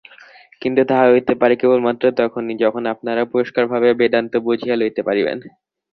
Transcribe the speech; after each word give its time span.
কিন্তু 0.61 0.81
তাহা 0.89 1.05
হইতে 1.09 1.33
পারে 1.41 1.55
কেবলমাত্র 1.57 2.03
তখনই, 2.19 2.55
যখন 2.63 2.83
আপনারা 2.93 3.21
পরিষ্কারভাবে 3.33 3.89
বেদান্ত 3.99 4.33
বুঝিয়া 4.45 4.75
লইতে 4.77 5.01
পারিবেন। 5.07 5.37